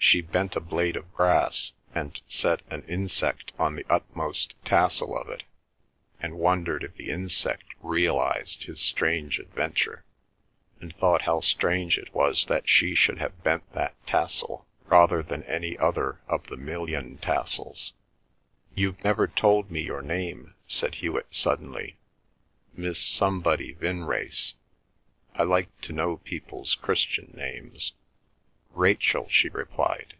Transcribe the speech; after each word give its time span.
She 0.00 0.22
bent 0.22 0.56
a 0.56 0.60
blade 0.60 0.96
of 0.96 1.12
grass, 1.12 1.72
and 1.94 2.18
set 2.28 2.62
an 2.70 2.82
insect 2.84 3.52
on 3.58 3.74
the 3.76 3.84
utmost 3.90 4.54
tassel 4.64 5.18
of 5.18 5.28
it, 5.28 5.42
and 6.20 6.38
wondered 6.38 6.82
if 6.82 6.94
the 6.94 7.10
insect 7.10 7.74
realised 7.82 8.64
his 8.64 8.80
strange 8.80 9.38
adventure, 9.40 10.04
and 10.80 10.96
thought 10.96 11.22
how 11.22 11.40
strange 11.40 11.98
it 11.98 12.14
was 12.14 12.46
that 12.46 12.68
she 12.68 12.94
should 12.94 13.18
have 13.18 13.42
bent 13.42 13.70
that 13.72 13.96
tassel 14.06 14.66
rather 14.86 15.20
than 15.22 15.42
any 15.42 15.76
other 15.76 16.20
of 16.26 16.46
the 16.46 16.56
million 16.56 17.18
tassels. 17.18 17.92
"You've 18.74 19.02
never 19.04 19.26
told 19.26 19.70
me 19.70 19.82
your 19.82 20.00
name," 20.00 20.54
said 20.66 20.94
Hewet 20.94 21.34
suddenly. 21.34 21.98
"Miss 22.72 23.00
Somebody 23.00 23.74
Vinrace.... 23.74 24.54
I 25.34 25.42
like 25.42 25.78
to 25.82 25.92
know 25.92 26.16
people's 26.18 26.76
Christian 26.76 27.32
names." 27.36 27.92
"Rachel," 28.74 29.26
she 29.28 29.48
replied. 29.48 30.14